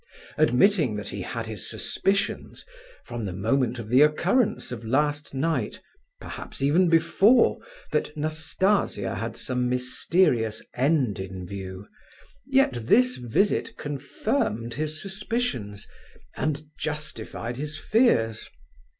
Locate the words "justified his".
16.79-17.77